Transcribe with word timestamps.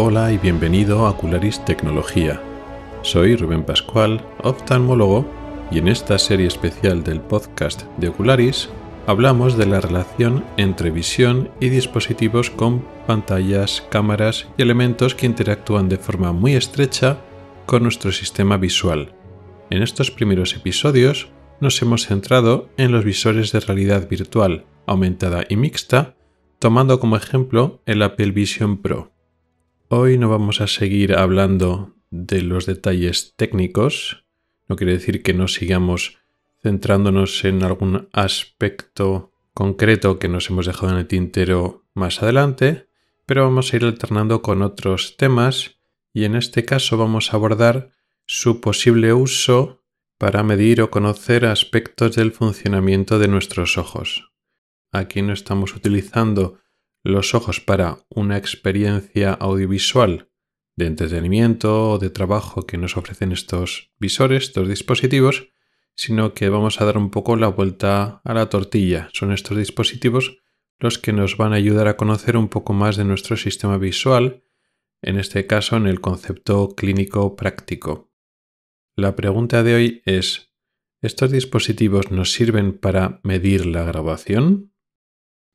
Hola 0.00 0.30
y 0.30 0.38
bienvenido 0.38 1.06
a 1.06 1.10
Ocularis 1.10 1.64
Tecnología. 1.64 2.40
Soy 3.02 3.34
Rubén 3.34 3.64
Pascual, 3.64 4.24
oftalmólogo, 4.44 5.26
y 5.72 5.78
en 5.78 5.88
esta 5.88 6.20
serie 6.20 6.46
especial 6.46 7.02
del 7.02 7.20
podcast 7.20 7.82
de 7.96 8.10
Ocularis 8.10 8.68
hablamos 9.08 9.58
de 9.58 9.66
la 9.66 9.80
relación 9.80 10.44
entre 10.56 10.92
visión 10.92 11.50
y 11.58 11.70
dispositivos 11.70 12.48
con 12.48 12.84
pantallas, 13.08 13.84
cámaras 13.90 14.46
y 14.56 14.62
elementos 14.62 15.16
que 15.16 15.26
interactúan 15.26 15.88
de 15.88 15.98
forma 15.98 16.32
muy 16.32 16.54
estrecha 16.54 17.18
con 17.66 17.82
nuestro 17.82 18.12
sistema 18.12 18.56
visual. 18.56 19.12
En 19.68 19.82
estos 19.82 20.12
primeros 20.12 20.54
episodios 20.54 21.32
nos 21.58 21.82
hemos 21.82 22.06
centrado 22.06 22.68
en 22.76 22.92
los 22.92 23.04
visores 23.04 23.50
de 23.50 23.58
realidad 23.58 24.08
virtual, 24.08 24.64
aumentada 24.86 25.44
y 25.48 25.56
mixta, 25.56 26.14
tomando 26.60 27.00
como 27.00 27.16
ejemplo 27.16 27.82
el 27.84 28.00
Apple 28.02 28.30
Vision 28.30 28.80
Pro. 28.80 29.17
Hoy 29.90 30.18
no 30.18 30.28
vamos 30.28 30.60
a 30.60 30.66
seguir 30.66 31.14
hablando 31.14 31.94
de 32.10 32.42
los 32.42 32.66
detalles 32.66 33.32
técnicos, 33.36 34.26
no 34.68 34.76
quiere 34.76 34.92
decir 34.92 35.22
que 35.22 35.32
no 35.32 35.48
sigamos 35.48 36.18
centrándonos 36.62 37.42
en 37.46 37.62
algún 37.62 38.06
aspecto 38.12 39.32
concreto 39.54 40.18
que 40.18 40.28
nos 40.28 40.50
hemos 40.50 40.66
dejado 40.66 40.92
en 40.92 40.98
el 40.98 41.06
tintero 41.06 41.86
más 41.94 42.22
adelante, 42.22 42.90
pero 43.24 43.44
vamos 43.44 43.72
a 43.72 43.76
ir 43.76 43.84
alternando 43.86 44.42
con 44.42 44.60
otros 44.60 45.16
temas 45.16 45.78
y 46.12 46.24
en 46.24 46.36
este 46.36 46.66
caso 46.66 46.98
vamos 46.98 47.32
a 47.32 47.38
abordar 47.38 47.92
su 48.26 48.60
posible 48.60 49.14
uso 49.14 49.82
para 50.18 50.42
medir 50.42 50.82
o 50.82 50.90
conocer 50.90 51.46
aspectos 51.46 52.14
del 52.14 52.32
funcionamiento 52.32 53.18
de 53.18 53.28
nuestros 53.28 53.78
ojos. 53.78 54.32
Aquí 54.92 55.22
no 55.22 55.32
estamos 55.32 55.74
utilizando 55.74 56.58
los 57.08 57.34
ojos 57.34 57.60
para 57.60 58.04
una 58.08 58.36
experiencia 58.36 59.32
audiovisual 59.32 60.30
de 60.76 60.86
entretenimiento 60.86 61.92
o 61.92 61.98
de 61.98 62.10
trabajo 62.10 62.66
que 62.66 62.78
nos 62.78 62.96
ofrecen 62.96 63.32
estos 63.32 63.92
visores, 63.98 64.44
estos 64.44 64.68
dispositivos, 64.68 65.48
sino 65.96 66.34
que 66.34 66.48
vamos 66.48 66.80
a 66.80 66.84
dar 66.84 66.98
un 66.98 67.10
poco 67.10 67.36
la 67.36 67.48
vuelta 67.48 68.20
a 68.22 68.34
la 68.34 68.48
tortilla. 68.48 69.08
Son 69.12 69.32
estos 69.32 69.56
dispositivos 69.56 70.38
los 70.78 70.98
que 70.98 71.12
nos 71.12 71.36
van 71.36 71.52
a 71.52 71.56
ayudar 71.56 71.88
a 71.88 71.96
conocer 71.96 72.36
un 72.36 72.48
poco 72.48 72.72
más 72.72 72.96
de 72.96 73.04
nuestro 73.04 73.36
sistema 73.36 73.78
visual, 73.78 74.44
en 75.02 75.18
este 75.18 75.46
caso 75.46 75.76
en 75.76 75.86
el 75.86 76.00
concepto 76.00 76.74
clínico 76.76 77.34
práctico. 77.34 78.12
La 78.94 79.16
pregunta 79.16 79.62
de 79.62 79.74
hoy 79.74 80.02
es, 80.04 80.52
¿estos 81.00 81.32
dispositivos 81.32 82.10
nos 82.10 82.32
sirven 82.32 82.78
para 82.78 83.20
medir 83.24 83.66
la 83.66 83.82
grabación? 83.84 84.72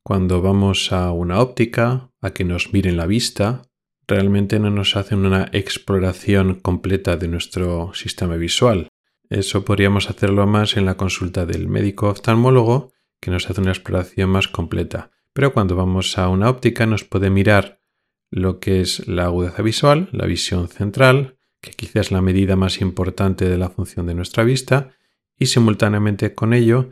Cuando 0.06 0.42
vamos 0.42 0.92
a 0.92 1.14
una 1.14 1.40
óptica, 1.40 2.12
a 2.20 2.32
que 2.32 2.44
nos 2.44 2.74
miren 2.74 2.98
la 2.98 3.06
vista, 3.06 3.62
realmente 4.06 4.60
no 4.60 4.70
nos 4.70 4.98
hacen 4.98 5.26
una 5.26 5.48
exploración 5.54 6.56
completa 6.56 7.16
de 7.16 7.30
nuestro 7.30 7.94
sistema 7.94 8.36
visual. 8.36 8.90
Eso 9.30 9.64
podríamos 9.64 10.10
hacerlo 10.10 10.46
más 10.46 10.76
en 10.76 10.86
la 10.86 10.98
consulta 10.98 11.46
del 11.46 11.70
médico 11.70 12.10
oftalmólogo, 12.10 12.92
que 13.22 13.32
nos 13.32 13.50
hace 13.50 13.62
una 13.62 13.72
exploración 13.72 14.30
más 14.30 14.50
completa. 14.50 15.12
Pero 15.32 15.54
cuando 15.54 15.78
vamos 15.78 16.18
a 16.18 16.28
una 16.28 16.50
óptica 16.50 16.86
nos 16.86 17.06
puede 17.06 17.30
mirar 17.30 17.80
lo 18.30 18.60
que 18.60 18.82
es 18.82 19.08
la 19.08 19.24
agudeza 19.24 19.62
visual, 19.62 20.10
la 20.12 20.26
visión 20.26 20.68
central, 20.68 21.38
que 21.62 21.72
quizás 21.72 22.08
es 22.08 22.12
la 22.12 22.22
medida 22.22 22.58
más 22.58 22.82
importante 22.82 23.48
de 23.48 23.58
la 23.58 23.70
función 23.70 24.06
de 24.08 24.16
nuestra 24.16 24.44
vista, 24.44 24.90
y 25.40 25.46
simultáneamente 25.46 26.36
con 26.36 26.54
ello 26.54 26.90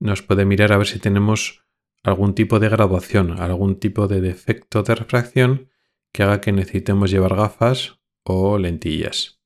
nos 0.00 0.20
puede 0.20 0.44
mirar 0.44 0.72
a 0.74 0.76
ver 0.76 0.86
si 0.86 0.98
tenemos 0.98 1.61
algún 2.02 2.34
tipo 2.34 2.58
de 2.58 2.68
graduación, 2.68 3.40
algún 3.40 3.78
tipo 3.78 4.08
de 4.08 4.20
defecto 4.20 4.82
de 4.82 4.94
refracción 4.94 5.70
que 6.12 6.22
haga 6.22 6.40
que 6.40 6.52
necesitemos 6.52 7.10
llevar 7.10 7.36
gafas 7.36 8.00
o 8.24 8.58
lentillas. 8.58 9.40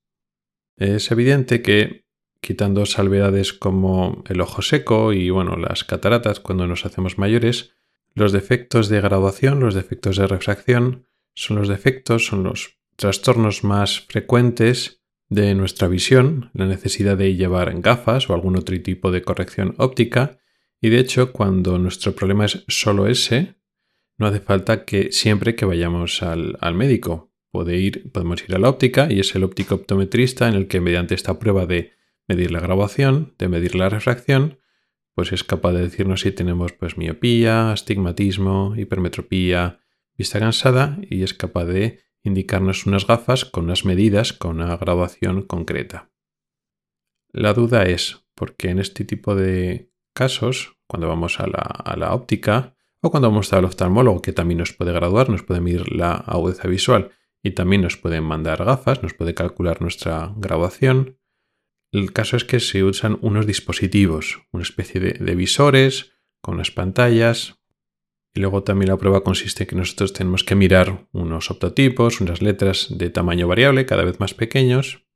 Es 0.77 1.11
evidente 1.11 1.63
que, 1.63 2.07
quitando 2.41 2.87
salvedades 2.87 3.53
como 3.53 4.23
el 4.29 4.41
ojo 4.41 4.63
seco 4.63 5.13
y 5.13 5.31
bueno, 5.31 5.57
las 5.57 5.85
cataratas 5.85 6.41
cuando 6.41 6.67
nos 6.67 6.85
hacemos 6.85 7.19
mayores, 7.19 7.75
los 8.15 8.33
defectos 8.33 8.89
de 8.89 9.01
graduación, 9.01 9.61
los 9.61 9.75
defectos 9.75 10.17
de 10.17 10.27
refracción, 10.27 11.07
son 11.35 11.59
los 11.59 11.69
defectos, 11.69 12.27
son 12.27 12.45
los 12.45 12.79
trastornos 12.97 13.63
más 13.63 14.01
frecuentes 14.01 15.03
de 15.29 15.55
nuestra 15.55 15.89
visión, 15.89 16.51
la 16.55 16.67
necesidad 16.67 17.17
de 17.17 17.35
llevar 17.35 17.79
gafas 17.81 18.31
o 18.31 18.35
algún 18.35 18.57
otro 18.57 18.81
tipo 18.81 19.11
de 19.11 19.23
corrección 19.23 19.75
óptica 19.77 20.39
y 20.87 20.89
de 20.89 21.01
hecho, 21.01 21.33
cuando 21.33 21.81
nuestro 21.81 22.15
problema 22.15 22.45
es 22.45 22.63
solo 22.69 23.09
ese, 23.09 23.57
no 24.19 24.29
hace 24.29 24.39
falta 24.39 24.85
que 24.85 25.11
siempre 25.11 25.57
que 25.57 25.65
vayamos 25.65 26.23
al, 26.23 26.57
médico. 26.77 27.33
Puede 27.51 27.77
ir, 27.79 28.13
podemos 28.13 28.45
ir 28.45 28.55
a 28.55 28.61
la 28.61 28.69
óptica 28.69 29.13
y 29.13 29.19
es 29.19 29.35
el 29.35 29.43
óptico 29.43 29.75
optometrista 29.75 30.47
en 30.47 30.55
el 30.55 30.69
que 30.69 30.81
mediante 30.81 31.17
esta 31.17 31.41
prueba 31.41 31.67
de 31.67 31.95
medir 32.29 32.53
la 32.53 32.61
graduación, 32.61 33.35
de 33.37 33.49
medir 33.49 33.75
la 33.75 33.89
refracción, 33.89 34.61
pues 35.13 35.33
es 35.33 35.43
capaz 35.43 35.73
de 35.73 35.83
decirnos 35.83 36.21
si 36.21 36.31
tenemos 36.31 36.73
pues 36.73 36.97
miopía, 36.97 37.73
astigmatismo, 37.73 38.75
hipermetropía, 38.77 39.81
vista 40.17 40.39
cansada 40.39 41.01
y 41.11 41.25
es 41.25 41.35
capaz 41.35 41.65
de 41.65 41.99
indicarnos 42.23 42.87
unas 42.87 43.09
gafas 43.09 43.45
con 43.45 43.65
unas 43.65 43.85
medidas, 43.85 44.33
con 44.33 44.61
una 44.61 44.77
graduación 44.77 45.43
concreta. 45.43 46.13
La 47.33 47.55
duda 47.55 47.83
es, 47.83 48.25
porque 48.37 48.69
en 48.69 48.79
este 48.79 49.05
tipo 49.05 49.35
de 49.35 49.91
casos, 50.17 50.76
cuando 50.87 51.09
vamos 51.09 51.41
a 51.41 51.47
la, 51.47 52.15
óptica 52.15 52.75
o 53.01 53.11
cuando 53.11 53.29
vamos 53.29 53.53
al 53.53 53.65
oftalmólogo, 53.65 54.23
que 54.23 54.33
también 54.33 54.59
nos 54.59 54.73
puede 54.73 54.93
graduar, 54.93 55.29
nos 55.29 55.43
puede 55.43 55.61
medir 55.61 55.93
la 55.93 56.13
agudeza 56.15 56.69
visual 56.69 57.11
y 57.43 57.53
también 57.53 57.83
nos 57.83 57.97
puede 57.97 58.21
mandar 58.21 58.65
gafas, 58.65 59.03
nos 59.03 59.15
puede 59.15 59.35
calcular 59.35 59.81
nuestra 59.81 60.33
graduación. 60.37 61.19
El 61.93 62.13
caso 62.13 62.37
es 62.37 62.45
que 62.45 62.61
se 62.61 62.83
usan 62.83 63.19
unos 63.21 63.47
dispositivos, 63.47 64.43
una 64.53 64.63
especie 64.63 65.01
de, 65.01 65.13
de 65.13 65.35
visores 65.35 66.13
con 66.41 66.55
unas 66.55 66.71
pantallas. 66.71 67.61
Y 68.35 68.41
luego 68.41 68.63
también 68.63 68.91
la 68.91 68.99
prueba 68.99 69.23
consiste 69.23 69.65
en 69.65 69.69
que 69.69 69.77
nosotros 69.77 70.13
tenemos 70.13 70.45
que 70.45 70.55
mirar 70.55 71.09
unos 71.13 71.51
optotipos, 71.51 72.21
unas 72.21 72.43
letras 72.43 72.89
de 72.91 73.09
tamaño 73.11 73.49
variable, 73.49 73.87
cada 73.87 74.05
vez 74.05 74.21
más 74.21 74.35
pequeños. 74.35 75.07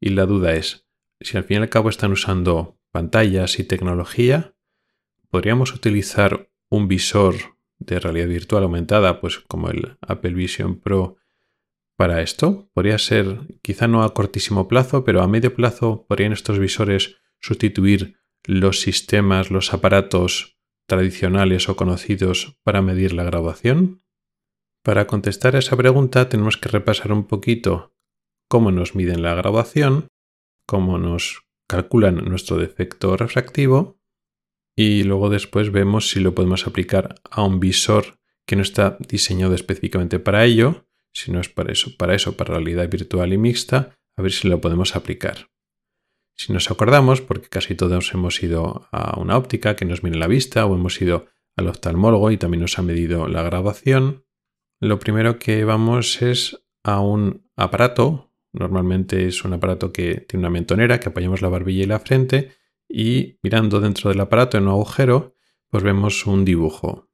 Y 0.00 0.10
la 0.10 0.26
duda 0.26 0.54
es, 0.54 0.86
si 1.20 1.36
al 1.36 1.44
fin 1.44 1.58
y 1.58 1.60
al 1.60 1.68
cabo 1.68 1.88
están 1.88 2.12
usando 2.12 2.78
pantallas 2.92 3.58
y 3.58 3.64
tecnología, 3.64 4.53
podríamos 5.34 5.74
utilizar 5.74 6.48
un 6.70 6.86
visor 6.86 7.34
de 7.80 7.98
realidad 7.98 8.28
virtual 8.28 8.62
aumentada, 8.62 9.20
pues 9.20 9.40
como 9.40 9.68
el 9.68 9.98
Apple 10.00 10.32
Vision 10.32 10.78
Pro, 10.78 11.16
para 11.96 12.22
esto. 12.22 12.70
Podría 12.72 12.98
ser, 12.98 13.40
quizá 13.60 13.88
no 13.88 14.04
a 14.04 14.14
cortísimo 14.14 14.68
plazo, 14.68 15.02
pero 15.02 15.22
a 15.22 15.26
medio 15.26 15.52
plazo 15.52 16.06
podrían 16.06 16.32
estos 16.32 16.60
visores 16.60 17.16
sustituir 17.40 18.14
los 18.44 18.80
sistemas, 18.80 19.50
los 19.50 19.74
aparatos 19.74 20.56
tradicionales 20.86 21.68
o 21.68 21.74
conocidos 21.74 22.56
para 22.62 22.80
medir 22.80 23.12
la 23.12 23.24
graduación? 23.24 24.04
Para 24.84 25.08
contestar 25.08 25.56
a 25.56 25.58
esa 25.58 25.76
pregunta 25.76 26.28
tenemos 26.28 26.56
que 26.58 26.68
repasar 26.68 27.10
un 27.10 27.26
poquito 27.26 27.92
cómo 28.48 28.70
nos 28.70 28.94
miden 28.94 29.22
la 29.22 29.34
graduación, 29.34 30.06
cómo 30.64 30.96
nos 30.98 31.42
calculan 31.66 32.24
nuestro 32.24 32.56
defecto 32.56 33.16
refractivo 33.16 33.98
y 34.76 35.04
luego 35.04 35.30
después 35.30 35.70
vemos 35.70 36.10
si 36.10 36.20
lo 36.20 36.34
podemos 36.34 36.66
aplicar 36.66 37.16
a 37.30 37.42
un 37.42 37.60
visor 37.60 38.18
que 38.46 38.56
no 38.56 38.62
está 38.62 38.96
diseñado 39.00 39.54
específicamente 39.54 40.18
para 40.18 40.44
ello, 40.44 40.86
sino 41.12 41.40
es 41.40 41.48
para 41.48 41.72
eso, 41.72 41.96
para 41.96 42.14
eso, 42.14 42.36
para 42.36 42.54
realidad 42.54 42.88
virtual 42.88 43.32
y 43.32 43.38
mixta, 43.38 43.96
a 44.16 44.22
ver 44.22 44.32
si 44.32 44.48
lo 44.48 44.60
podemos 44.60 44.96
aplicar. 44.96 45.50
Si 46.36 46.52
nos 46.52 46.70
acordamos, 46.70 47.20
porque 47.20 47.48
casi 47.48 47.74
todos 47.74 48.12
hemos 48.12 48.42
ido 48.42 48.88
a 48.90 49.18
una 49.20 49.36
óptica 49.36 49.76
que 49.76 49.84
nos 49.84 50.02
mire 50.02 50.18
la 50.18 50.26
vista 50.26 50.66
o 50.66 50.74
hemos 50.74 51.00
ido 51.00 51.26
al 51.56 51.68
oftalmólogo 51.68 52.32
y 52.32 52.36
también 52.36 52.62
nos 52.62 52.78
ha 52.78 52.82
medido 52.82 53.28
la 53.28 53.42
grabación, 53.42 54.24
lo 54.80 54.98
primero 54.98 55.38
que 55.38 55.64
vamos 55.64 56.20
es 56.20 56.64
a 56.82 57.00
un 57.00 57.48
aparato 57.56 58.34
Normalmente 58.54 59.26
es 59.26 59.44
un 59.44 59.52
aparato 59.52 59.92
que 59.92 60.24
tiene 60.28 60.42
una 60.42 60.50
mentonera 60.50 61.00
que 61.00 61.08
apoyamos 61.08 61.42
la 61.42 61.48
barbilla 61.48 61.82
y 61.82 61.86
la 61.86 61.98
frente 61.98 62.52
y 62.88 63.38
mirando 63.42 63.80
dentro 63.80 64.10
del 64.10 64.20
aparato 64.20 64.58
en 64.58 64.64
un 64.64 64.70
agujero 64.70 65.34
pues 65.74 65.82
vemos 65.82 66.24
un 66.26 66.44
dibujo. 66.44 67.10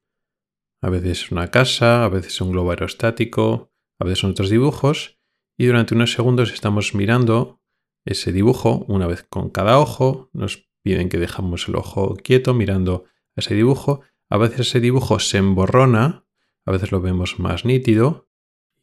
A 0.83 0.91
veces 0.91 1.31
una 1.31 1.51
casa, 1.51 2.05
a 2.05 2.11
veces 2.11 2.39
un 2.43 2.53
globo 2.53 2.73
aerostático, 2.73 3.73
a 3.99 4.05
veces 4.05 4.19
son 4.19 4.33
otros 4.33 4.51
dibujos 4.51 5.19
y 5.57 5.65
durante 5.65 5.95
unos 5.95 6.13
segundos 6.13 6.53
estamos 6.53 6.95
mirando 6.95 7.63
ese 8.05 8.33
dibujo 8.33 8.85
una 8.89 9.07
vez 9.07 9.23
con 9.23 9.49
cada 9.49 9.79
ojo. 9.79 10.29
Nos 10.35 10.69
piden 10.83 11.09
que 11.09 11.17
dejamos 11.17 11.69
el 11.69 11.77
ojo 11.77 12.17
quieto 12.23 12.53
mirando 12.53 13.05
ese 13.35 13.55
dibujo. 13.55 14.03
A 14.29 14.37
veces 14.37 14.61
ese 14.61 14.81
dibujo 14.81 15.21
se 15.21 15.39
emborrona, 15.39 16.27
a 16.67 16.73
veces 16.73 16.93
lo 16.93 17.01
vemos 17.01 17.39
más 17.39 17.65
nítido 17.65 18.29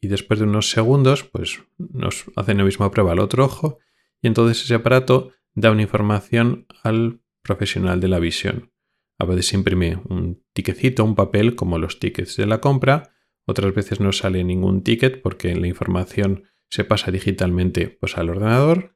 y 0.00 0.08
después 0.08 0.40
de 0.40 0.46
unos 0.46 0.70
segundos 0.70 1.22
pues 1.22 1.62
nos 1.78 2.24
hacen 2.34 2.58
la 2.58 2.64
misma 2.64 2.90
prueba 2.90 3.12
al 3.12 3.20
otro 3.20 3.44
ojo 3.44 3.78
y 4.20 4.26
entonces 4.26 4.64
ese 4.64 4.74
aparato 4.74 5.30
da 5.60 5.70
una 5.70 5.82
información 5.82 6.66
al 6.82 7.20
profesional 7.42 8.00
de 8.00 8.08
la 8.08 8.18
visión. 8.18 8.72
A 9.18 9.24
veces 9.24 9.52
imprime 9.52 10.00
un 10.08 10.42
tiquecito, 10.52 11.04
un 11.04 11.14
papel 11.14 11.56
como 11.56 11.78
los 11.78 11.98
tickets 11.98 12.36
de 12.36 12.46
la 12.46 12.60
compra 12.60 13.10
otras 13.48 13.74
veces 13.74 13.98
no 13.98 14.12
sale 14.12 14.44
ningún 14.44 14.82
ticket 14.82 15.22
porque 15.22 15.56
la 15.56 15.66
información 15.66 16.44
se 16.68 16.84
pasa 16.84 17.10
digitalmente 17.10 17.88
pues, 17.88 18.18
al 18.18 18.28
ordenador. 18.28 18.94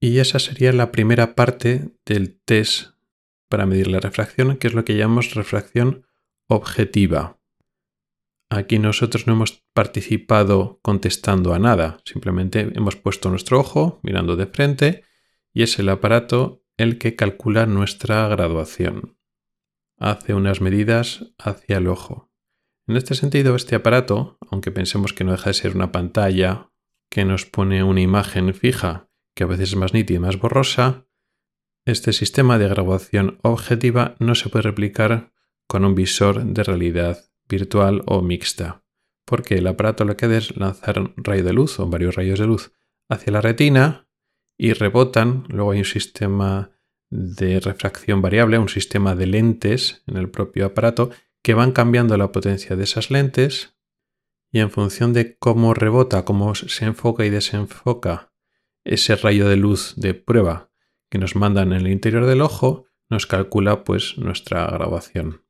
Y 0.00 0.20
esa 0.20 0.38
sería 0.38 0.72
la 0.72 0.90
primera 0.90 1.34
parte 1.34 1.90
del 2.06 2.40
test 2.40 2.94
para 3.50 3.66
medir 3.66 3.88
la 3.88 4.00
refracción, 4.00 4.56
que 4.56 4.68
es 4.68 4.72
lo 4.72 4.86
que 4.86 4.96
llamamos 4.96 5.34
refracción 5.34 6.06
objetiva. 6.46 7.38
Aquí 8.48 8.78
nosotros 8.78 9.26
no 9.26 9.34
hemos 9.34 9.62
participado 9.74 10.80
contestando 10.80 11.52
a 11.52 11.58
nada, 11.58 11.98
simplemente 12.06 12.72
hemos 12.74 12.96
puesto 12.96 13.28
nuestro 13.28 13.60
ojo 13.60 14.00
mirando 14.02 14.34
de 14.34 14.46
frente 14.46 15.04
y 15.52 15.62
es 15.62 15.78
el 15.78 15.88
aparato 15.88 16.64
el 16.76 16.98
que 16.98 17.16
calcula 17.16 17.66
nuestra 17.66 18.26
graduación. 18.28 19.18
Hace 19.98 20.34
unas 20.34 20.60
medidas 20.60 21.32
hacia 21.38 21.78
el 21.78 21.86
ojo. 21.86 22.30
En 22.86 22.96
este 22.96 23.14
sentido, 23.14 23.54
este 23.54 23.76
aparato, 23.76 24.38
aunque 24.50 24.72
pensemos 24.72 25.12
que 25.12 25.24
no 25.24 25.32
deja 25.32 25.50
de 25.50 25.54
ser 25.54 25.76
una 25.76 25.92
pantalla 25.92 26.70
que 27.08 27.24
nos 27.24 27.46
pone 27.46 27.84
una 27.84 28.00
imagen 28.00 28.52
fija, 28.54 29.08
que 29.34 29.44
a 29.44 29.46
veces 29.46 29.70
es 29.70 29.76
más 29.76 29.94
nítida 29.94 30.16
y 30.16 30.20
más 30.20 30.38
borrosa, 30.38 31.06
este 31.84 32.12
sistema 32.12 32.58
de 32.58 32.68
graduación 32.68 33.38
objetiva 33.42 34.14
no 34.18 34.34
se 34.34 34.48
puede 34.48 34.62
replicar 34.62 35.32
con 35.68 35.84
un 35.84 35.94
visor 35.94 36.44
de 36.44 36.62
realidad 36.62 37.24
virtual 37.48 38.02
o 38.06 38.22
mixta, 38.22 38.84
porque 39.26 39.56
el 39.56 39.66
aparato 39.66 40.04
lo 40.04 40.16
que 40.16 40.26
hace 40.26 40.36
es 40.38 40.56
lanzar 40.56 40.98
un 40.98 41.14
rayo 41.16 41.44
de 41.44 41.52
luz 41.52 41.78
o 41.80 41.86
varios 41.86 42.14
rayos 42.14 42.38
de 42.38 42.46
luz 42.46 42.72
hacia 43.08 43.32
la 43.32 43.40
retina 43.40 44.08
y 44.62 44.74
rebotan. 44.74 45.44
Luego 45.48 45.72
hay 45.72 45.80
un 45.80 45.84
sistema 45.84 46.70
de 47.10 47.58
refracción 47.58 48.22
variable, 48.22 48.60
un 48.60 48.68
sistema 48.68 49.16
de 49.16 49.26
lentes 49.26 50.04
en 50.06 50.16
el 50.16 50.30
propio 50.30 50.66
aparato 50.66 51.10
que 51.42 51.54
van 51.54 51.72
cambiando 51.72 52.16
la 52.16 52.30
potencia 52.30 52.76
de 52.76 52.84
esas 52.84 53.10
lentes 53.10 53.76
y 54.52 54.60
en 54.60 54.70
función 54.70 55.12
de 55.14 55.36
cómo 55.36 55.74
rebota, 55.74 56.24
cómo 56.24 56.54
se 56.54 56.84
enfoca 56.84 57.26
y 57.26 57.30
desenfoca 57.30 58.32
ese 58.84 59.16
rayo 59.16 59.48
de 59.48 59.56
luz 59.56 59.94
de 59.96 60.14
prueba 60.14 60.70
que 61.10 61.18
nos 61.18 61.34
mandan 61.34 61.72
en 61.72 61.80
el 61.80 61.88
interior 61.88 62.24
del 62.26 62.40
ojo, 62.40 62.86
nos 63.10 63.26
calcula 63.26 63.82
pues 63.82 64.16
nuestra 64.16 64.64
grabación. 64.66 65.44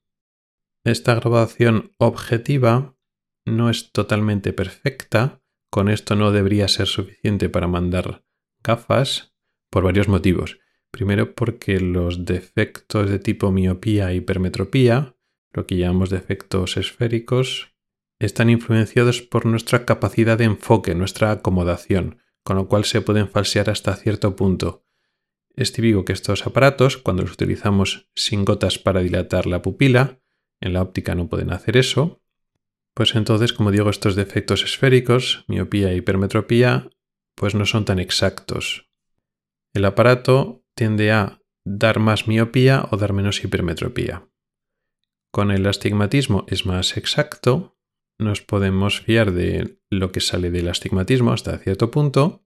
Esta 0.84 1.14
grabación 1.16 1.92
objetiva 1.98 2.96
no 3.44 3.68
es 3.68 3.92
totalmente 3.92 4.54
perfecta, 4.54 5.42
con 5.70 5.90
esto 5.90 6.16
no 6.16 6.32
debería 6.32 6.66
ser 6.66 6.86
suficiente 6.86 7.50
para 7.50 7.66
mandar 7.66 8.24
gafas 8.62 9.34
por 9.70 9.84
varios 9.84 10.08
motivos. 10.08 10.58
Primero 10.90 11.34
porque 11.34 11.80
los 11.80 12.24
defectos 12.24 13.08
de 13.08 13.18
tipo 13.18 13.50
miopía 13.50 14.12
e 14.12 14.16
hipermetropía, 14.16 15.16
lo 15.52 15.66
que 15.66 15.76
llamamos 15.76 16.10
defectos 16.10 16.76
esféricos, 16.76 17.74
están 18.18 18.50
influenciados 18.50 19.22
por 19.22 19.46
nuestra 19.46 19.84
capacidad 19.84 20.38
de 20.38 20.44
enfoque, 20.44 20.94
nuestra 20.94 21.30
acomodación, 21.30 22.18
con 22.44 22.56
lo 22.56 22.68
cual 22.68 22.84
se 22.84 23.00
pueden 23.00 23.28
falsear 23.28 23.70
hasta 23.70 23.96
cierto 23.96 24.36
punto. 24.36 24.84
Es 25.54 25.72
típico 25.72 26.04
que 26.04 26.12
estos 26.12 26.46
aparatos, 26.46 26.96
cuando 26.96 27.22
los 27.22 27.32
utilizamos 27.32 28.10
sin 28.14 28.44
gotas 28.44 28.78
para 28.78 29.00
dilatar 29.00 29.46
la 29.46 29.62
pupila, 29.62 30.20
en 30.60 30.72
la 30.72 30.82
óptica 30.82 31.14
no 31.14 31.28
pueden 31.28 31.52
hacer 31.52 31.76
eso, 31.76 32.22
pues 32.94 33.14
entonces, 33.14 33.52
como 33.52 33.70
digo, 33.70 33.90
estos 33.90 34.14
defectos 34.14 34.62
esféricos, 34.64 35.44
miopía 35.48 35.90
e 35.90 35.96
hipermetropía, 35.96 36.90
pues 37.34 37.54
no 37.54 37.66
son 37.66 37.84
tan 37.84 37.98
exactos. 37.98 38.90
El 39.74 39.84
aparato 39.84 40.64
tiende 40.74 41.12
a 41.12 41.42
dar 41.64 41.98
más 41.98 42.28
miopía 42.28 42.86
o 42.90 42.96
dar 42.96 43.12
menos 43.12 43.42
hipermetropía. 43.44 44.28
Con 45.30 45.50
el 45.50 45.66
astigmatismo 45.66 46.44
es 46.48 46.66
más 46.66 46.96
exacto, 46.96 47.78
nos 48.18 48.42
podemos 48.42 49.00
fiar 49.00 49.32
de 49.32 49.78
lo 49.90 50.12
que 50.12 50.20
sale 50.20 50.50
del 50.50 50.68
astigmatismo 50.68 51.32
hasta 51.32 51.56
cierto 51.58 51.90
punto, 51.90 52.44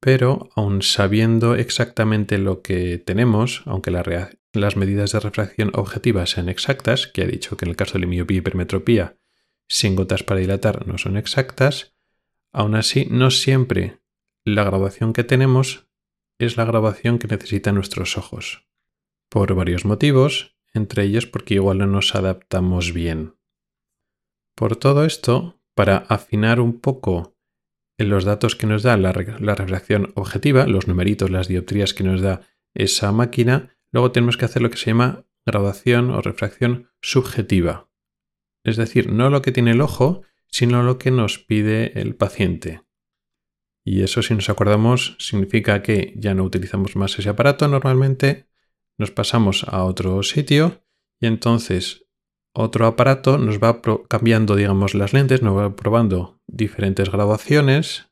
pero 0.00 0.50
aun 0.54 0.82
sabiendo 0.82 1.54
exactamente 1.54 2.38
lo 2.38 2.62
que 2.62 2.98
tenemos, 2.98 3.62
aunque 3.66 3.90
las 3.90 4.76
medidas 4.76 5.12
de 5.12 5.20
refracción 5.20 5.70
objetiva 5.74 6.26
sean 6.26 6.48
exactas, 6.48 7.06
que 7.06 7.22
he 7.22 7.26
dicho 7.26 7.56
que 7.56 7.64
en 7.64 7.70
el 7.70 7.76
caso 7.76 7.94
de 7.94 8.00
la 8.00 8.06
miopía 8.06 8.36
y 8.36 8.38
hipermetropía 8.38 9.16
sin 9.68 9.96
gotas 9.96 10.22
para 10.22 10.40
dilatar 10.40 10.86
no 10.86 10.98
son 10.98 11.16
exactas, 11.16 11.94
aún 12.52 12.74
así 12.74 13.06
no 13.10 13.30
siempre 13.30 14.00
la 14.54 14.64
grabación 14.64 15.12
que 15.12 15.24
tenemos 15.24 15.88
es 16.38 16.56
la 16.56 16.64
grabación 16.64 17.18
que 17.18 17.28
necesitan 17.28 17.74
nuestros 17.74 18.16
ojos. 18.16 18.66
Por 19.28 19.54
varios 19.54 19.84
motivos, 19.84 20.56
entre 20.72 21.04
ellos 21.04 21.26
porque 21.26 21.54
igual 21.54 21.78
no 21.78 21.86
nos 21.86 22.14
adaptamos 22.14 22.92
bien. 22.92 23.34
Por 24.54 24.76
todo 24.76 25.04
esto, 25.04 25.60
para 25.74 25.98
afinar 25.98 26.60
un 26.60 26.80
poco 26.80 27.36
en 27.98 28.10
los 28.10 28.24
datos 28.24 28.54
que 28.54 28.66
nos 28.66 28.82
da 28.82 28.96
la, 28.96 29.12
refracción 29.12 30.12
objetiva, 30.14 30.66
los 30.66 30.86
numeritos, 30.86 31.30
las 31.30 31.48
dioptrías 31.48 31.94
que 31.94 32.04
nos 32.04 32.20
da 32.20 32.42
esa 32.74 33.10
máquina, 33.12 33.76
luego 33.90 34.12
tenemos 34.12 34.36
que 34.36 34.44
hacer 34.44 34.62
lo 34.62 34.70
que 34.70 34.76
se 34.76 34.86
llama 34.86 35.24
graduación 35.44 36.10
o 36.10 36.20
refracción 36.20 36.90
subjetiva. 37.00 37.90
Es 38.64 38.76
decir, 38.76 39.12
no 39.12 39.30
lo 39.30 39.42
que 39.42 39.52
tiene 39.52 39.72
el 39.72 39.80
ojo, 39.80 40.22
sino 40.46 40.82
lo 40.82 40.98
que 40.98 41.10
nos 41.10 41.38
pide 41.38 42.00
el 42.00 42.14
paciente. 42.14 42.82
Y 43.90 44.02
eso, 44.02 44.20
si 44.20 44.34
nos 44.34 44.50
acordamos, 44.50 45.16
significa 45.18 45.80
que 45.80 46.12
ya 46.14 46.34
no 46.34 46.44
utilizamos 46.44 46.94
más 46.94 47.18
ese 47.18 47.30
aparato 47.30 47.68
normalmente, 47.68 48.46
nos 48.98 49.10
pasamos 49.10 49.64
a 49.64 49.82
otro 49.84 50.22
sitio 50.22 50.82
y 51.18 51.26
entonces 51.26 52.04
otro 52.54 52.84
aparato 52.84 53.38
nos 53.38 53.60
va 53.60 53.80
cambiando, 54.06 54.56
digamos, 54.56 54.94
las 54.94 55.14
lentes, 55.14 55.40
nos 55.40 55.56
va 55.56 55.74
probando 55.74 56.38
diferentes 56.46 57.10
graduaciones 57.10 58.10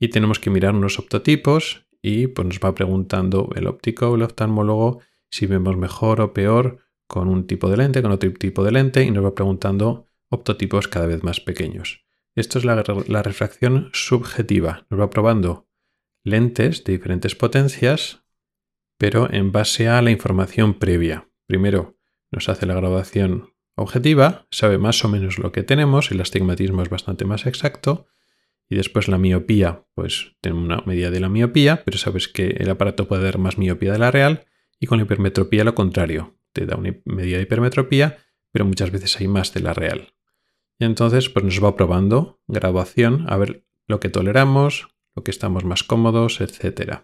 y 0.00 0.08
tenemos 0.08 0.38
que 0.38 0.48
mirar 0.48 0.74
unos 0.74 0.98
optotipos 0.98 1.86
y 2.00 2.28
pues 2.28 2.48
nos 2.48 2.60
va 2.60 2.74
preguntando 2.74 3.50
el 3.56 3.66
óptico 3.66 4.08
o 4.08 4.14
el 4.14 4.22
oftalmólogo 4.22 5.00
si 5.30 5.44
vemos 5.44 5.76
mejor 5.76 6.22
o 6.22 6.32
peor 6.32 6.78
con 7.06 7.28
un 7.28 7.46
tipo 7.46 7.68
de 7.68 7.76
lente, 7.76 8.00
con 8.00 8.10
otro 8.10 8.32
tipo 8.32 8.64
de 8.64 8.72
lente 8.72 9.04
y 9.04 9.10
nos 9.10 9.22
va 9.22 9.34
preguntando 9.34 10.06
optotipos 10.30 10.88
cada 10.88 11.06
vez 11.06 11.22
más 11.22 11.40
pequeños. 11.40 12.03
Esto 12.34 12.58
es 12.58 12.64
la, 12.64 13.22
refracción 13.22 13.90
subjetiva. 13.92 14.86
Nos 14.90 15.00
va 15.00 15.10
probando 15.10 15.68
lentes 16.24 16.82
de 16.82 16.94
diferentes 16.94 17.36
potencias, 17.36 18.24
pero 18.98 19.32
en 19.32 19.52
base 19.52 19.88
a 19.88 20.02
la 20.02 20.10
información 20.10 20.74
previa. 20.74 21.28
Primero 21.46 21.96
nos 22.32 22.48
hace 22.48 22.66
la 22.66 22.74
graduación 22.74 23.54
objetiva, 23.76 24.46
sabe 24.50 24.78
más 24.78 25.04
o 25.04 25.08
menos 25.08 25.38
lo 25.38 25.52
que 25.52 25.62
tenemos, 25.62 26.10
el 26.10 26.20
astigmatismo 26.20 26.82
es 26.82 26.88
bastante 26.88 27.24
más 27.24 27.46
exacto, 27.46 28.06
y 28.68 28.76
después 28.76 29.08
la 29.08 29.18
miopía, 29.18 29.84
pues 29.94 30.36
tenemos 30.40 30.64
una 30.64 30.82
medida 30.86 31.10
de 31.10 31.20
la 31.20 31.28
miopía, 31.28 31.84
pero 31.84 31.98
sabes 31.98 32.28
que 32.28 32.48
el 32.58 32.70
aparato 32.70 33.06
puede 33.06 33.24
dar 33.24 33.38
más 33.38 33.58
miopía 33.58 33.92
de 33.92 33.98
la 33.98 34.10
real, 34.10 34.46
y 34.80 34.86
con 34.86 34.98
la 34.98 35.04
hipermetropía 35.04 35.64
lo 35.64 35.74
contrario, 35.74 36.38
te 36.52 36.66
da 36.66 36.76
una 36.76 36.96
medida 37.04 37.36
de 37.36 37.44
hipermetropía, 37.44 38.18
pero 38.50 38.64
muchas 38.64 38.90
veces 38.90 39.20
hay 39.20 39.28
más 39.28 39.52
de 39.52 39.60
la 39.60 39.74
real. 39.74 40.13
Y 40.78 40.84
entonces 40.84 41.28
pues 41.28 41.44
nos 41.44 41.62
va 41.62 41.76
probando 41.76 42.40
graduación 42.46 43.26
a 43.28 43.36
ver 43.36 43.64
lo 43.86 44.00
que 44.00 44.08
toleramos, 44.08 44.88
lo 45.14 45.22
que 45.22 45.30
estamos 45.30 45.64
más 45.64 45.84
cómodos, 45.84 46.40
etc. 46.40 47.02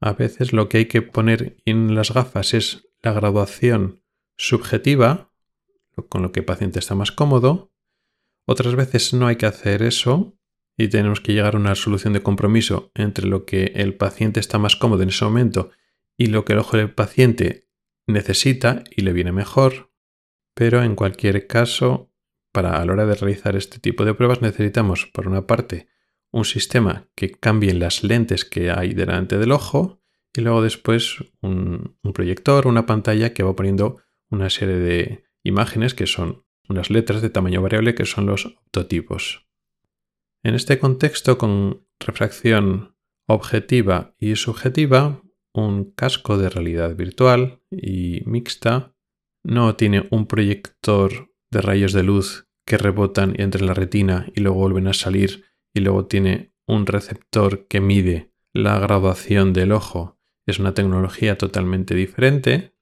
A 0.00 0.12
veces 0.12 0.52
lo 0.52 0.68
que 0.68 0.78
hay 0.78 0.86
que 0.86 1.02
poner 1.02 1.56
en 1.64 1.94
las 1.94 2.12
gafas 2.12 2.54
es 2.54 2.88
la 3.02 3.12
graduación 3.12 4.02
subjetiva, 4.36 5.32
con 6.08 6.22
lo 6.22 6.32
que 6.32 6.40
el 6.40 6.46
paciente 6.46 6.78
está 6.78 6.94
más 6.94 7.12
cómodo. 7.12 7.72
Otras 8.46 8.74
veces 8.74 9.12
no 9.12 9.26
hay 9.26 9.36
que 9.36 9.46
hacer 9.46 9.82
eso 9.82 10.36
y 10.76 10.88
tenemos 10.88 11.20
que 11.20 11.32
llegar 11.32 11.54
a 11.54 11.58
una 11.58 11.74
solución 11.74 12.12
de 12.12 12.22
compromiso 12.22 12.90
entre 12.94 13.26
lo 13.26 13.44
que 13.44 13.72
el 13.76 13.94
paciente 13.94 14.40
está 14.40 14.58
más 14.58 14.76
cómodo 14.76 15.02
en 15.02 15.10
ese 15.10 15.24
momento 15.24 15.70
y 16.16 16.26
lo 16.26 16.44
que 16.44 16.54
el 16.54 16.60
ojo 16.60 16.76
del 16.76 16.92
paciente 16.92 17.68
necesita 18.06 18.84
y 18.90 19.02
le 19.02 19.12
viene 19.12 19.32
mejor. 19.32 19.92
Pero 20.54 20.82
en 20.82 20.96
cualquier 20.96 21.46
caso 21.46 22.11
para 22.52 22.80
a 22.80 22.84
la 22.84 22.92
hora 22.92 23.06
de 23.06 23.14
realizar 23.14 23.56
este 23.56 23.78
tipo 23.78 24.04
de 24.04 24.14
pruebas 24.14 24.42
necesitamos, 24.42 25.06
por 25.06 25.26
una 25.26 25.46
parte, 25.46 25.88
un 26.30 26.44
sistema 26.44 27.08
que 27.14 27.30
cambie 27.30 27.74
las 27.74 28.04
lentes 28.04 28.44
que 28.44 28.70
hay 28.70 28.94
delante 28.94 29.38
del 29.38 29.52
ojo 29.52 30.00
y 30.34 30.40
luego 30.40 30.62
después 30.62 31.16
un, 31.40 31.96
un 32.02 32.12
proyector, 32.12 32.66
una 32.66 32.86
pantalla 32.86 33.34
que 33.34 33.42
va 33.42 33.56
poniendo 33.56 33.98
una 34.30 34.48
serie 34.48 34.76
de 34.76 35.24
imágenes 35.42 35.94
que 35.94 36.06
son 36.06 36.44
unas 36.68 36.90
letras 36.90 37.20
de 37.22 37.30
tamaño 37.30 37.60
variable 37.60 37.94
que 37.94 38.06
son 38.06 38.26
los 38.26 38.46
optotipos. 38.46 39.46
En 40.42 40.54
este 40.54 40.78
contexto 40.78 41.38
con 41.38 41.86
refracción 42.00 42.96
objetiva 43.26 44.14
y 44.18 44.36
subjetiva, 44.36 45.22
un 45.52 45.92
casco 45.92 46.38
de 46.38 46.48
realidad 46.48 46.96
virtual 46.96 47.60
y 47.70 48.22
mixta 48.24 48.94
no 49.44 49.76
tiene 49.76 50.06
un 50.10 50.26
proyector 50.26 51.31
de 51.52 51.60
rayos 51.60 51.92
de 51.92 52.02
luz 52.02 52.48
que 52.64 52.78
rebotan 52.78 53.34
entre 53.38 53.64
la 53.64 53.74
retina 53.74 54.26
y 54.34 54.40
luego 54.40 54.58
vuelven 54.58 54.88
a 54.88 54.94
salir 54.94 55.44
y 55.74 55.80
luego 55.80 56.06
tiene 56.06 56.52
un 56.66 56.86
receptor 56.86 57.66
que 57.68 57.80
mide 57.80 58.32
la 58.52 58.78
graduación 58.78 59.52
del 59.52 59.72
ojo. 59.72 60.18
Es 60.46 60.58
una 60.58 60.74
tecnología 60.74 61.38
totalmente 61.38 61.94
diferente. 61.94 62.74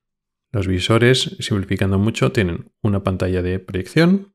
Los 0.52 0.66
visores, 0.66 1.36
simplificando 1.40 1.98
mucho, 1.98 2.32
tienen 2.32 2.72
una 2.82 3.02
pantalla 3.02 3.42
de 3.42 3.58
proyección 3.58 4.34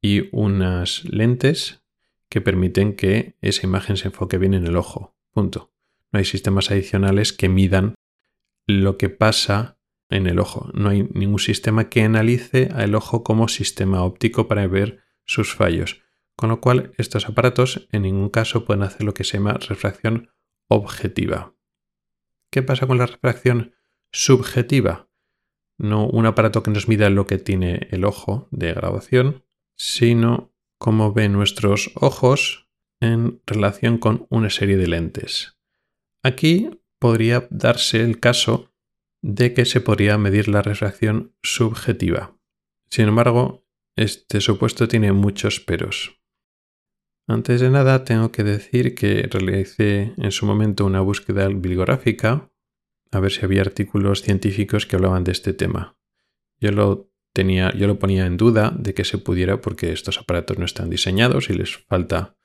y 0.00 0.28
unas 0.32 1.04
lentes 1.04 1.82
que 2.28 2.40
permiten 2.40 2.96
que 2.96 3.36
esa 3.40 3.66
imagen 3.66 3.96
se 3.96 4.08
enfoque 4.08 4.38
bien 4.38 4.54
en 4.54 4.66
el 4.66 4.76
ojo. 4.76 5.16
Punto. 5.30 5.72
No 6.10 6.18
hay 6.18 6.24
sistemas 6.24 6.70
adicionales 6.70 7.32
que 7.32 7.48
midan 7.48 7.94
lo 8.66 8.96
que 8.96 9.10
pasa 9.10 9.73
en 10.10 10.26
el 10.26 10.38
ojo. 10.38 10.70
No 10.74 10.90
hay 10.90 11.08
ningún 11.12 11.38
sistema 11.38 11.88
que 11.88 12.02
analice 12.02 12.68
al 12.74 12.94
ojo 12.94 13.24
como 13.24 13.48
sistema 13.48 14.02
óptico 14.02 14.48
para 14.48 14.66
ver 14.66 15.02
sus 15.24 15.54
fallos. 15.54 16.02
Con 16.36 16.50
lo 16.50 16.60
cual, 16.60 16.92
estos 16.98 17.28
aparatos 17.28 17.88
en 17.92 18.02
ningún 18.02 18.28
caso 18.28 18.64
pueden 18.64 18.82
hacer 18.82 19.04
lo 19.04 19.14
que 19.14 19.24
se 19.24 19.38
llama 19.38 19.54
refracción 19.54 20.30
objetiva. 20.68 21.54
¿Qué 22.50 22.62
pasa 22.62 22.86
con 22.86 22.98
la 22.98 23.06
refracción 23.06 23.74
subjetiva? 24.12 25.08
No 25.78 26.06
un 26.06 26.26
aparato 26.26 26.62
que 26.62 26.70
nos 26.70 26.88
mida 26.88 27.10
lo 27.10 27.26
que 27.26 27.38
tiene 27.38 27.88
el 27.90 28.04
ojo 28.04 28.48
de 28.50 28.72
graduación, 28.72 29.44
sino 29.76 30.52
cómo 30.78 31.12
ven 31.12 31.32
nuestros 31.32 31.90
ojos 31.94 32.68
en 33.00 33.40
relación 33.46 33.98
con 33.98 34.26
una 34.30 34.50
serie 34.50 34.76
de 34.76 34.86
lentes. 34.86 35.58
Aquí 36.22 36.70
podría 36.98 37.46
darse 37.50 38.00
el 38.00 38.20
caso 38.20 38.73
de 39.26 39.54
que 39.54 39.64
se 39.64 39.80
podría 39.80 40.18
medir 40.18 40.48
la 40.48 40.60
refracción 40.60 41.34
subjetiva. 41.42 42.36
Sin 42.90 43.08
embargo, 43.08 43.66
este 43.96 44.42
supuesto 44.42 44.86
tiene 44.86 45.14
muchos 45.14 45.60
peros. 45.60 46.20
Antes 47.26 47.62
de 47.62 47.70
nada, 47.70 48.04
tengo 48.04 48.30
que 48.30 48.44
decir 48.44 48.94
que 48.94 49.26
realicé 49.30 50.12
en 50.18 50.30
su 50.30 50.44
momento 50.44 50.84
una 50.84 51.00
búsqueda 51.00 51.48
bibliográfica 51.48 52.52
a 53.12 53.20
ver 53.20 53.32
si 53.32 53.42
había 53.46 53.62
artículos 53.62 54.20
científicos 54.20 54.84
que 54.84 54.96
hablaban 54.96 55.24
de 55.24 55.32
este 55.32 55.54
tema. 55.54 55.96
Yo 56.60 56.72
lo 56.72 57.10
tenía, 57.32 57.72
yo 57.74 57.86
lo 57.86 57.98
ponía 57.98 58.26
en 58.26 58.36
duda 58.36 58.74
de 58.78 58.92
que 58.92 59.04
se 59.04 59.16
pudiera 59.16 59.62
porque 59.62 59.90
estos 59.92 60.18
aparatos 60.18 60.58
no 60.58 60.66
están 60.66 60.90
diseñados 60.90 61.48
y 61.48 61.54
les 61.54 61.78
falta 61.78 62.36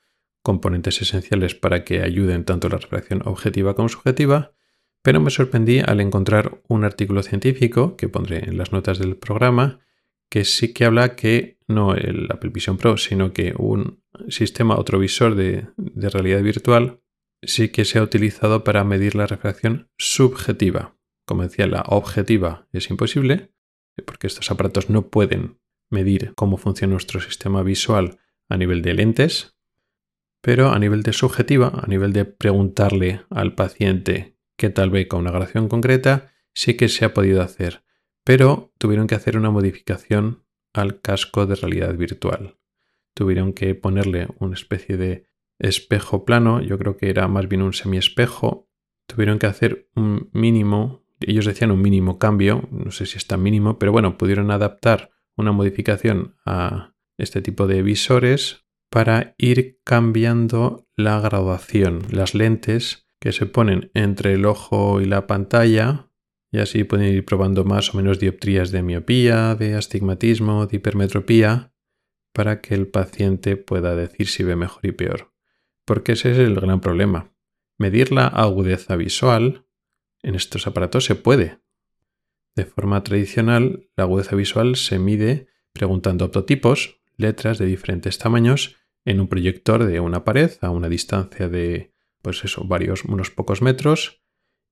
componentes 0.42 1.02
esenciales 1.02 1.54
para 1.54 1.84
que 1.84 2.00
ayuden 2.00 2.46
tanto 2.46 2.70
la 2.70 2.78
refracción 2.78 3.20
objetiva 3.26 3.74
como 3.74 3.90
subjetiva, 3.90 4.54
pero 5.02 5.20
me 5.20 5.30
sorprendí 5.30 5.80
al 5.80 6.00
encontrar 6.00 6.60
un 6.68 6.84
artículo 6.84 7.22
científico 7.22 7.96
que 7.96 8.08
pondré 8.08 8.48
en 8.48 8.58
las 8.58 8.72
notas 8.72 8.98
del 8.98 9.16
programa 9.16 9.80
que 10.30 10.44
sí 10.44 10.72
que 10.72 10.84
habla 10.84 11.16
que 11.16 11.58
no 11.66 11.94
el 11.94 12.28
Apple 12.30 12.50
Vision 12.50 12.78
Pro, 12.78 12.96
sino 12.96 13.32
que 13.32 13.52
un 13.58 14.02
sistema, 14.28 14.78
otro 14.78 14.98
visor 14.98 15.34
de, 15.34 15.68
realidad 15.76 16.40
virtual, 16.42 17.00
sí 17.42 17.70
que 17.70 17.84
se 17.84 17.98
ha 17.98 18.02
utilizado 18.02 18.64
para 18.64 18.84
medir 18.84 19.14
la 19.16 19.26
refracción 19.26 19.90
subjetiva. 19.98 20.96
Como 21.26 21.42
decía, 21.42 21.66
la 21.66 21.82
objetiva 21.82 22.68
es 22.72 22.90
imposible, 22.90 23.52
porque 24.06 24.28
estos 24.28 24.50
aparatos 24.50 24.88
no 24.88 25.08
pueden 25.08 25.58
medir 25.90 26.32
cómo 26.36 26.56
funciona 26.56 26.92
nuestro 26.92 27.20
sistema 27.20 27.62
visual 27.62 28.18
a 28.48 28.56
nivel 28.56 28.82
de 28.82 28.94
lentes, 28.94 29.56
pero 30.42 30.70
a 30.70 30.78
nivel 30.78 31.02
de 31.02 31.12
subjetiva, 31.12 31.72
a 31.82 31.86
nivel 31.86 32.12
de 32.12 32.24
preguntarle 32.24 33.22
al 33.30 33.54
paciente 33.54 34.36
qué 34.60 34.70
tal 34.70 34.90
ve 34.90 35.08
con 35.08 35.20
una 35.20 35.30
grabación 35.30 35.68
concreta, 35.68 36.30
sí 36.54 36.74
que 36.74 36.88
se 36.88 37.04
ha 37.04 37.14
podido 37.14 37.42
hacer 37.42 37.82
pero 38.24 38.72
tuvieron 38.78 39.06
que 39.06 39.14
hacer 39.14 39.36
una 39.36 39.50
modificación 39.50 40.44
al 40.72 41.00
casco 41.00 41.46
de 41.46 41.56
realidad 41.56 41.94
virtual. 41.96 42.58
Tuvieron 43.14 43.52
que 43.52 43.74
ponerle 43.74 44.28
una 44.38 44.54
especie 44.54 44.96
de 44.96 45.26
espejo 45.58 46.24
plano, 46.24 46.60
yo 46.60 46.78
creo 46.78 46.96
que 46.96 47.10
era 47.10 47.26
más 47.28 47.48
bien 47.48 47.62
un 47.62 47.72
semiespejo. 47.72 48.68
Tuvieron 49.06 49.38
que 49.38 49.46
hacer 49.46 49.88
un 49.96 50.30
mínimo, 50.32 51.04
ellos 51.18 51.44
decían 51.44 51.70
un 51.70 51.82
mínimo 51.82 52.18
cambio, 52.18 52.68
no 52.70 52.92
sé 52.92 53.06
si 53.06 53.18
es 53.18 53.26
tan 53.26 53.42
mínimo, 53.42 53.78
pero 53.78 53.92
bueno, 53.92 54.16
pudieron 54.16 54.50
adaptar 54.50 55.10
una 55.36 55.52
modificación 55.52 56.36
a 56.46 56.94
este 57.18 57.42
tipo 57.42 57.66
de 57.66 57.82
visores 57.82 58.64
para 58.90 59.34
ir 59.38 59.80
cambiando 59.84 60.88
la 60.94 61.20
graduación, 61.20 62.02
las 62.10 62.34
lentes 62.34 63.06
que 63.20 63.32
se 63.32 63.46
ponen 63.46 63.90
entre 63.94 64.32
el 64.32 64.46
ojo 64.46 65.00
y 65.00 65.04
la 65.04 65.26
pantalla 65.26 66.10
y 66.52 66.58
así 66.58 66.84
pueden 66.84 67.14
ir 67.14 67.24
probando 67.24 67.64
más 67.64 67.94
o 67.94 67.96
menos 67.96 68.18
dioptrías 68.18 68.72
de 68.72 68.82
miopía, 68.82 69.54
de 69.54 69.74
astigmatismo, 69.74 70.66
de 70.66 70.76
hipermetropía, 70.78 71.72
para 72.32 72.60
que 72.60 72.74
el 72.74 72.88
paciente 72.88 73.56
pueda 73.56 73.94
decir 73.94 74.26
si 74.26 74.42
ve 74.42 74.56
mejor 74.56 74.84
y 74.84 74.92
peor. 74.92 75.32
Porque 75.84 76.12
ese 76.12 76.32
es 76.32 76.38
el 76.38 76.56
gran 76.56 76.80
problema. 76.80 77.32
Medir 77.78 78.12
la 78.12 78.26
agudeza 78.26 78.96
visual 78.96 79.66
en 80.22 80.34
estos 80.34 80.66
aparatos 80.66 81.04
se 81.04 81.14
puede. 81.14 81.60
De 82.56 82.64
forma 82.64 83.02
tradicional, 83.04 83.88
la 83.96 84.04
agudeza 84.04 84.34
visual 84.34 84.76
se 84.76 84.98
mide 84.98 85.46
preguntando 85.72 86.24
optotipos, 86.24 87.00
letras 87.16 87.58
de 87.58 87.66
diferentes 87.66 88.18
tamaños, 88.18 88.76
en 89.04 89.20
un 89.20 89.28
proyector 89.28 89.84
de 89.84 90.00
una 90.00 90.24
pared 90.24 90.50
a 90.60 90.70
una 90.70 90.88
distancia 90.88 91.48
de, 91.48 91.89
pues 92.22 92.44
eso, 92.44 92.64
varios, 92.64 93.04
unos 93.04 93.30
pocos 93.30 93.62
metros, 93.62 94.22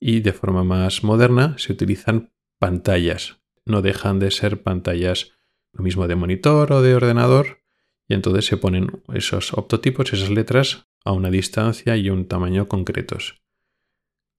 y 0.01 0.21
de 0.21 0.33
forma 0.33 0.65
más 0.65 1.03
moderna 1.05 1.57
se 1.59 1.73
utilizan 1.73 2.33
pantallas. 2.59 3.41
No 3.65 3.83
dejan 3.83 4.19
de 4.19 4.31
ser 4.31 4.63
pantallas 4.63 5.33
lo 5.73 5.85
mismo 5.85 6.09
de 6.09 6.17
monitor 6.17 6.73
o 6.73 6.83
de 6.83 6.95
ordenador 6.95 7.63
y 8.09 8.15
entonces 8.15 8.47
se 8.47 8.57
ponen 8.57 9.03
esos 9.13 9.53
optotipos, 9.53 10.13
esas 10.13 10.31
letras 10.31 10.89
a 11.05 11.13
una 11.13 11.31
distancia 11.31 11.97
y 11.97 12.11
un 12.11 12.27
tamaño 12.27 12.67
concretos. 12.67 13.43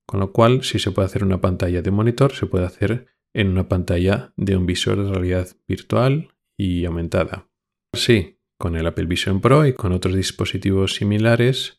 Con 0.08 0.20
lo 0.20 0.32
cual, 0.32 0.63
si 0.63 0.80
se 0.80 0.92
puede 0.92 1.06
hacer 1.06 1.24
una 1.24 1.39
pantalla 1.39 1.84
de 1.84 1.92
monitor, 1.92 2.34
se 2.34 2.48
puede 2.48 2.66
hacer 2.66 3.08
en 3.34 3.48
una 3.48 3.70
pantalla 3.70 4.34
de 4.38 4.58
un 4.58 4.66
visor 4.66 5.04
de 5.04 5.12
realidad 5.12 5.48
virtual 5.68 6.34
y 6.58 6.86
aumentada. 6.86 7.48
Sí, 7.94 8.39
con 8.58 8.75
el 8.75 8.88
Apple 8.88 9.06
Vision 9.06 9.39
Pro 9.39 9.68
y 9.68 9.74
con 9.74 9.92
otros 9.92 10.16
dispositivos 10.16 10.96
similares 10.96 11.78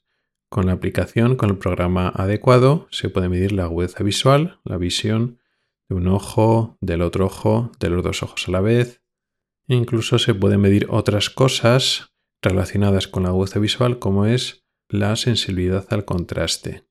con 0.50 0.66
la 0.66 0.72
aplicación, 0.72 1.36
con 1.36 1.50
el 1.50 1.58
programa 1.58 2.08
adecuado, 2.08 2.88
se 2.90 3.08
puede 3.08 3.28
medir 3.28 3.52
la 3.52 3.64
agudeza 3.64 4.02
visual, 4.02 4.60
la 4.64 4.76
visión 4.76 5.38
de 5.88 5.94
un 5.94 6.08
ojo, 6.08 6.76
del 6.80 7.02
otro 7.02 7.26
ojo, 7.26 7.70
de 7.78 7.88
los 7.88 8.02
dos 8.02 8.22
ojos 8.24 8.48
a 8.48 8.50
la 8.50 8.60
vez. 8.60 9.00
E 9.68 9.76
incluso 9.76 10.18
se 10.18 10.34
puede 10.34 10.58
medir 10.58 10.88
otras 10.90 11.30
cosas 11.30 12.12
relacionadas 12.42 13.06
con 13.06 13.22
la 13.22 13.28
agudeza 13.28 13.60
visual, 13.60 14.00
como 14.00 14.26
es 14.26 14.66
la 14.88 15.14
sensibilidad 15.14 15.86
al 15.90 16.04
contraste. 16.04 16.84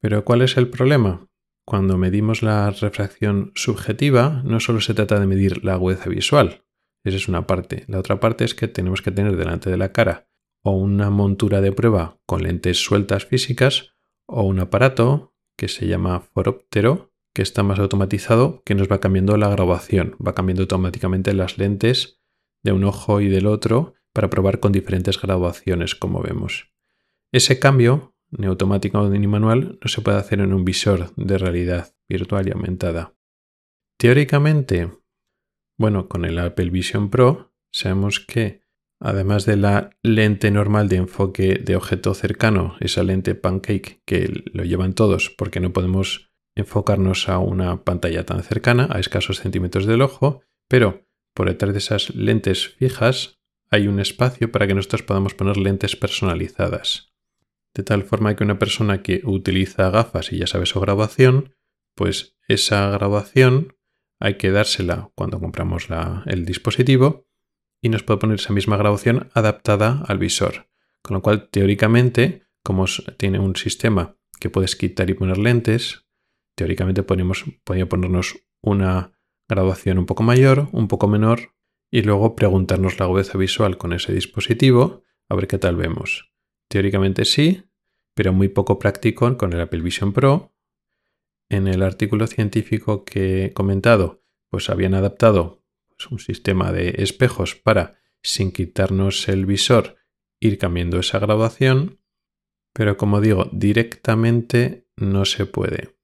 Pero 0.00 0.24
¿cuál 0.24 0.40
es 0.40 0.56
el 0.56 0.68
problema? 0.70 1.28
Cuando 1.66 1.98
medimos 1.98 2.42
la 2.42 2.70
refracción 2.70 3.52
subjetiva, 3.54 4.40
no 4.44 4.60
solo 4.60 4.80
se 4.80 4.94
trata 4.94 5.20
de 5.20 5.26
medir 5.26 5.62
la 5.62 5.74
agudeza 5.74 6.08
visual, 6.08 6.64
esa 7.04 7.16
es 7.18 7.28
una 7.28 7.46
parte. 7.46 7.84
La 7.86 7.98
otra 7.98 8.18
parte 8.18 8.44
es 8.44 8.54
que 8.54 8.66
tenemos 8.66 9.02
que 9.02 9.10
tener 9.10 9.36
delante 9.36 9.68
de 9.68 9.76
la 9.76 9.92
cara 9.92 10.28
o 10.66 10.72
una 10.72 11.10
montura 11.10 11.60
de 11.60 11.70
prueba 11.70 12.18
con 12.26 12.42
lentes 12.42 12.82
sueltas 12.82 13.24
físicas 13.24 13.94
o 14.26 14.42
un 14.42 14.58
aparato 14.58 15.32
que 15.56 15.68
se 15.68 15.86
llama 15.86 16.18
foróptero 16.18 17.12
que 17.32 17.42
está 17.42 17.62
más 17.62 17.78
automatizado 17.78 18.64
que 18.64 18.74
nos 18.74 18.90
va 18.90 18.98
cambiando 18.98 19.36
la 19.36 19.48
graduación, 19.48 20.16
va 20.24 20.34
cambiando 20.34 20.62
automáticamente 20.64 21.34
las 21.34 21.56
lentes 21.56 22.20
de 22.64 22.72
un 22.72 22.82
ojo 22.82 23.20
y 23.20 23.28
del 23.28 23.46
otro 23.46 23.94
para 24.12 24.28
probar 24.28 24.58
con 24.58 24.72
diferentes 24.72 25.22
graduaciones 25.22 25.94
como 25.94 26.20
vemos. 26.20 26.72
Ese 27.30 27.60
cambio, 27.60 28.16
ni 28.30 28.48
automático 28.48 29.08
ni 29.08 29.26
manual, 29.28 29.78
no 29.80 29.88
se 29.88 30.00
puede 30.00 30.18
hacer 30.18 30.40
en 30.40 30.52
un 30.52 30.64
visor 30.64 31.14
de 31.14 31.38
realidad 31.38 31.94
virtual 32.08 32.48
y 32.48 32.50
aumentada. 32.50 33.14
Teóricamente, 33.98 34.90
bueno, 35.78 36.08
con 36.08 36.24
el 36.24 36.40
Apple 36.40 36.70
Vision 36.70 37.08
Pro 37.08 37.52
sabemos 37.70 38.18
que 38.18 38.65
Además 38.98 39.44
de 39.44 39.56
la 39.56 39.90
lente 40.02 40.50
normal 40.50 40.88
de 40.88 40.96
enfoque 40.96 41.60
de 41.62 41.76
objeto 41.76 42.14
cercano, 42.14 42.76
esa 42.80 43.02
lente 43.02 43.34
pancake 43.34 44.00
que 44.06 44.44
lo 44.52 44.64
llevan 44.64 44.94
todos 44.94 45.30
porque 45.30 45.60
no 45.60 45.72
podemos 45.72 46.30
enfocarnos 46.54 47.28
a 47.28 47.38
una 47.38 47.84
pantalla 47.84 48.24
tan 48.24 48.42
cercana, 48.42 48.88
a 48.90 48.98
escasos 48.98 49.40
centímetros 49.40 49.84
del 49.84 50.00
ojo, 50.00 50.40
pero 50.68 51.06
por 51.34 51.48
detrás 51.48 51.72
de 51.72 51.78
esas 51.78 52.14
lentes 52.14 52.68
fijas 52.68 53.38
hay 53.70 53.88
un 53.88 54.00
espacio 54.00 54.50
para 54.50 54.66
que 54.66 54.74
nosotros 54.74 55.02
podamos 55.02 55.34
poner 55.34 55.58
lentes 55.58 55.96
personalizadas. 55.96 57.12
De 57.74 57.82
tal 57.82 58.04
forma 58.04 58.34
que 58.34 58.44
una 58.44 58.58
persona 58.58 59.02
que 59.02 59.20
utiliza 59.24 59.90
gafas 59.90 60.32
y 60.32 60.38
ya 60.38 60.46
sabe 60.46 60.64
su 60.64 60.80
grabación, 60.80 61.54
pues 61.94 62.38
esa 62.48 62.88
grabación 62.90 63.76
hay 64.18 64.38
que 64.38 64.50
dársela 64.50 65.10
cuando 65.14 65.38
compramos 65.40 65.88
el 66.24 66.46
dispositivo 66.46 67.25
y 67.80 67.88
nos 67.88 68.02
puede 68.02 68.18
poner 68.18 68.36
esa 68.36 68.52
misma 68.52 68.76
grabación 68.76 69.30
adaptada 69.34 70.02
al 70.06 70.18
visor. 70.18 70.68
Con 71.02 71.14
lo 71.14 71.22
cual, 71.22 71.48
teóricamente, 71.48 72.42
como 72.62 72.86
tiene 73.16 73.38
un 73.38 73.56
sistema 73.56 74.16
que 74.40 74.50
puedes 74.50 74.76
quitar 74.76 75.08
y 75.10 75.14
poner 75.14 75.38
lentes, 75.38 76.06
teóricamente 76.56 77.02
podríamos, 77.02 77.44
podría 77.64 77.88
ponernos 77.88 78.36
una 78.60 79.12
graduación 79.48 79.98
un 79.98 80.06
poco 80.06 80.22
mayor, 80.22 80.68
un 80.72 80.88
poco 80.88 81.06
menor, 81.06 81.54
y 81.90 82.02
luego 82.02 82.34
preguntarnos 82.34 82.98
la 82.98 83.06
agudeza 83.06 83.38
visual 83.38 83.78
con 83.78 83.92
ese 83.92 84.12
dispositivo, 84.12 85.04
a 85.28 85.34
ver 85.36 85.46
qué 85.46 85.58
tal 85.58 85.76
vemos. 85.76 86.32
Teóricamente 86.68 87.24
sí, 87.24 87.64
pero 88.14 88.32
muy 88.32 88.48
poco 88.48 88.78
práctico 88.78 89.36
con 89.36 89.52
el 89.52 89.60
Apple 89.60 89.82
Vision 89.82 90.12
Pro. 90.12 90.54
En 91.48 91.68
el 91.68 91.82
artículo 91.82 92.26
científico 92.26 93.04
que 93.04 93.44
he 93.44 93.52
comentado, 93.52 94.24
pues 94.50 94.68
habían 94.68 94.94
adaptado 94.94 95.62
un 96.10 96.18
sistema 96.18 96.72
de 96.72 96.96
espejos 96.98 97.54
para 97.54 97.98
sin 98.22 98.52
quitarnos 98.52 99.28
el 99.28 99.46
visor, 99.46 99.96
ir 100.40 100.58
cambiando 100.58 100.98
esa 100.98 101.18
graduación, 101.18 102.00
pero 102.72 102.96
como 102.96 103.20
digo, 103.20 103.48
directamente 103.52 104.86
no 104.96 105.24
se 105.24 105.46
puede. 105.46 105.96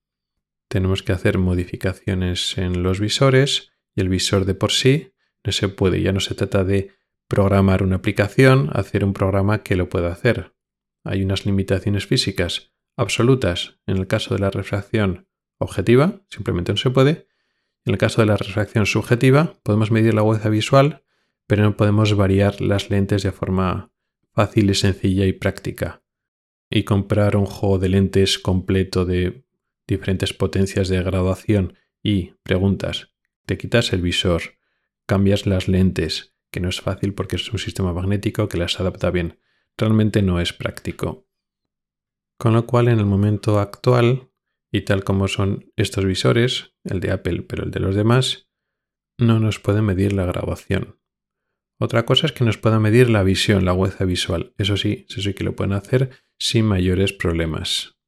Tenemos 0.68 1.02
que 1.02 1.12
hacer 1.12 1.36
modificaciones 1.36 2.56
en 2.56 2.82
los 2.82 2.98
visores 2.98 3.72
y 3.94 4.00
el 4.00 4.08
visor 4.08 4.46
de 4.46 4.54
por 4.54 4.72
sí 4.72 5.12
no 5.44 5.52
se 5.52 5.68
puede. 5.68 6.00
Ya 6.00 6.12
no 6.12 6.20
se 6.20 6.34
trata 6.34 6.64
de 6.64 6.92
programar 7.28 7.82
una 7.82 7.96
aplicación, 7.96 8.70
hacer 8.72 9.04
un 9.04 9.12
programa 9.12 9.62
que 9.62 9.76
lo 9.76 9.88
pueda 9.88 10.12
hacer. 10.12 10.54
Hay 11.04 11.22
unas 11.24 11.44
limitaciones 11.44 12.06
físicas 12.06 12.72
absolutas 12.96 13.80
en 13.86 13.96
el 13.96 14.06
caso 14.06 14.34
de 14.34 14.40
la 14.40 14.50
refracción 14.50 15.28
objetiva, 15.58 16.22
simplemente 16.28 16.72
no 16.72 16.78
se 16.78 16.90
puede. 16.90 17.26
En 17.84 17.94
el 17.94 17.98
caso 17.98 18.22
de 18.22 18.26
la 18.26 18.36
refracción 18.36 18.86
subjetiva, 18.86 19.54
podemos 19.62 19.90
medir 19.90 20.14
la 20.14 20.20
agudeza 20.20 20.48
visual, 20.48 21.02
pero 21.46 21.64
no 21.64 21.76
podemos 21.76 22.14
variar 22.14 22.60
las 22.60 22.90
lentes 22.90 23.22
de 23.22 23.32
forma 23.32 23.92
fácil 24.32 24.70
y 24.70 24.74
sencilla 24.74 25.26
y 25.26 25.32
práctica. 25.32 26.02
Y 26.70 26.84
comprar 26.84 27.36
un 27.36 27.46
juego 27.46 27.78
de 27.78 27.88
lentes 27.88 28.38
completo 28.38 29.04
de 29.04 29.44
diferentes 29.86 30.32
potencias 30.32 30.88
de 30.88 31.02
graduación 31.02 31.74
y 32.02 32.34
preguntas, 32.42 33.12
te 33.46 33.58
quitas 33.58 33.92
el 33.92 34.00
visor, 34.00 34.42
cambias 35.06 35.46
las 35.46 35.68
lentes, 35.68 36.34
que 36.50 36.60
no 36.60 36.68
es 36.68 36.80
fácil 36.80 37.14
porque 37.14 37.36
es 37.36 37.52
un 37.52 37.58
sistema 37.58 37.92
magnético 37.92 38.48
que 38.48 38.58
las 38.58 38.78
adapta 38.78 39.10
bien. 39.10 39.38
Realmente 39.76 40.22
no 40.22 40.40
es 40.40 40.52
práctico. 40.52 41.26
Con 42.38 42.54
lo 42.54 42.66
cual, 42.66 42.88
en 42.88 42.98
el 42.98 43.06
momento 43.06 43.58
actual, 43.58 44.31
y 44.72 44.82
tal 44.82 45.04
como 45.04 45.28
son 45.28 45.70
estos 45.76 46.04
visores, 46.04 46.74
el 46.84 47.00
de 47.00 47.10
Apple 47.10 47.42
pero 47.42 47.64
el 47.64 47.70
de 47.70 47.80
los 47.80 47.94
demás, 47.94 48.48
no 49.18 49.38
nos 49.38 49.58
puede 49.58 49.82
medir 49.82 50.12
la 50.12 50.24
grabación. 50.24 50.98
Otra 51.80 52.04
cosa 52.04 52.26
es 52.26 52.32
que 52.32 52.44
nos 52.44 52.58
pueda 52.58 52.78
medir 52.78 53.10
la 53.10 53.22
visión, 53.22 53.64
la 53.64 53.72
agudeza 53.72 54.04
visual. 54.04 54.54
Eso 54.56 54.76
sí, 54.76 55.04
eso 55.08 55.20
sí 55.20 55.34
que 55.34 55.44
lo 55.44 55.56
pueden 55.56 55.72
hacer 55.72 56.10
sin 56.38 56.64
mayores 56.64 57.12
problemas. 57.12 57.98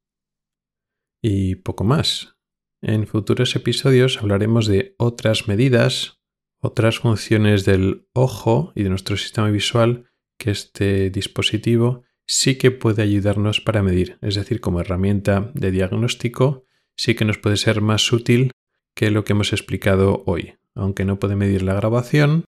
Y 1.23 1.57
poco 1.57 1.85
más. 1.85 2.37
En 2.83 3.07
futuros 3.07 3.57
episodios 3.57 4.19
hablaremos 4.19 4.67
de 4.67 4.95
otras 4.99 5.49
medidas 5.49 6.25
otras 6.65 6.99
funciones 6.99 7.67
del 7.67 8.09
ojo 8.15 8.73
y 8.75 8.85
de 8.85 8.89
nuestro 8.89 9.19
sistema 9.19 9.51
visual 9.51 10.11
que 10.39 10.51
este 10.51 11.11
dispositivo 11.11 12.03
sí 12.27 12.57
que 12.57 12.71
puede 12.71 13.03
ayudarnos 13.03 13.61
para 13.61 13.83
medir, 13.83 14.19
es 14.21 14.35
decir, 14.35 14.61
como 14.61 14.81
herramienta 14.81 15.51
de 15.55 15.71
diagnóstico 15.71 16.65
sí 16.97 17.15
que 17.15 17.25
nos 17.25 17.39
puede 17.39 17.57
ser 17.57 17.81
más 17.81 18.13
útil 18.13 18.53
que 18.95 19.11
lo 19.11 19.25
que 19.25 19.33
hemos 19.33 19.53
explicado 19.53 20.23
hoy. 20.27 20.55
Aunque 20.75 21.05
no 21.05 21.19
puede 21.19 21.37
medir 21.37 21.63
la 21.63 21.75
grabación, 21.75 22.45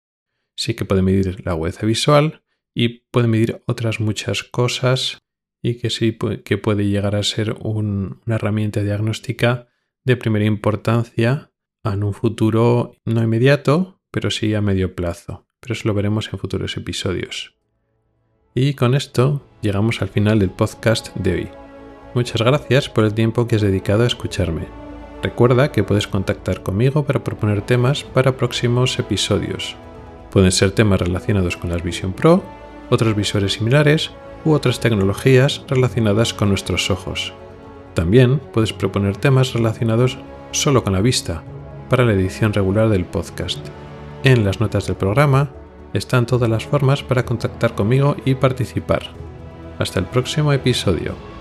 sí 0.55 0.73
que 0.73 0.85
puede 0.85 1.01
medir 1.01 1.45
la 1.45 1.51
agudeza 1.51 1.85
visual 1.85 2.43
y 2.73 3.05
puede 3.11 3.27
medir 3.27 3.61
otras 3.67 3.99
muchas 3.99 4.43
cosas 4.43 5.19
y 5.61 5.75
que 5.75 5.89
sí 5.89 6.17
que 6.43 6.57
puede 6.57 6.85
llegar 6.85 7.15
a 7.15 7.23
ser 7.23 7.55
una 7.59 8.35
herramienta 8.35 8.83
diagnóstica 8.83 9.67
de 10.03 10.17
primera 10.17 10.45
importancia 10.45 11.51
en 11.83 12.03
un 12.03 12.13
futuro 12.13 12.95
no 13.05 13.23
inmediato, 13.23 13.99
pero 14.11 14.29
sí 14.31 14.53
a 14.53 14.61
medio 14.61 14.95
plazo, 14.95 15.47
pero 15.59 15.73
eso 15.73 15.87
lo 15.87 15.93
veremos 15.93 16.31
en 16.31 16.39
futuros 16.39 16.77
episodios. 16.77 17.55
Y 18.57 18.73
con 18.73 18.95
esto 18.95 19.41
llegamos 19.61 20.01
al 20.01 20.07
final 20.07 20.39
del 20.39 20.49
podcast 20.49 21.13
de 21.17 21.33
hoy. 21.33 21.49
Muchas 22.13 22.41
gracias 22.41 22.87
por 22.87 23.03
el 23.03 23.13
tiempo 23.13 23.47
que 23.47 23.57
has 23.57 23.61
dedicado 23.61 24.03
a 24.03 24.07
escucharme. 24.07 24.69
Recuerda 25.21 25.73
que 25.73 25.83
puedes 25.83 26.07
contactar 26.07 26.63
conmigo 26.63 27.03
para 27.03 27.21
proponer 27.21 27.63
temas 27.63 28.05
para 28.05 28.37
próximos 28.37 28.97
episodios. 28.97 29.75
Pueden 30.31 30.53
ser 30.53 30.71
temas 30.71 31.01
relacionados 31.01 31.57
con 31.57 31.69
la 31.69 31.75
Vision 31.79 32.13
Pro, 32.13 32.43
otros 32.89 33.13
visores 33.13 33.51
similares 33.51 34.11
u 34.45 34.53
otras 34.53 34.79
tecnologías 34.79 35.65
relacionadas 35.67 36.33
con 36.33 36.47
nuestros 36.47 36.89
ojos. 36.89 37.33
También 37.93 38.39
puedes 38.53 38.71
proponer 38.71 39.17
temas 39.17 39.51
relacionados 39.51 40.17
solo 40.51 40.81
con 40.81 40.93
la 40.93 41.01
vista 41.01 41.43
para 41.89 42.05
la 42.05 42.13
edición 42.13 42.53
regular 42.53 42.87
del 42.87 43.03
podcast. 43.03 43.59
En 44.23 44.45
las 44.45 44.61
notas 44.61 44.87
del 44.87 44.95
programa 44.95 45.49
están 45.95 46.25
todas 46.25 46.49
las 46.49 46.65
formas 46.65 47.03
para 47.03 47.25
contactar 47.25 47.75
conmigo 47.75 48.15
y 48.25 48.35
participar. 48.35 49.03
Hasta 49.79 49.99
el 49.99 50.05
próximo 50.05 50.53
episodio. 50.53 51.34